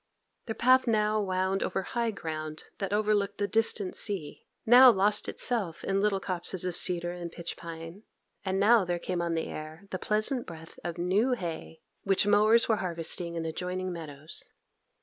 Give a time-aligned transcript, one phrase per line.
[0.47, 5.83] Their path now wound over high ground that overlooked the distant sea, now lost itself
[5.83, 8.01] in little copses of cedar and pitch pine;
[8.43, 12.67] and now there came on the air the pleasant breath of new hay, which mowers
[12.67, 14.43] were harvesting in adjoining meadows.